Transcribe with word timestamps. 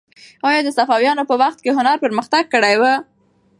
آیا 0.47 0.61
د 0.65 0.69
صفویانو 0.77 1.23
په 1.29 1.35
وخت 1.41 1.59
کې 1.63 1.75
هنر 1.77 1.95
پرمختګ 2.03 2.43
کړی 2.53 2.75
و؟ 2.81 2.83